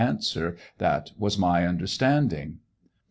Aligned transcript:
That 0.79 1.11
was 1.19 1.37
my 1.37 1.67
understanding. 1.67 2.57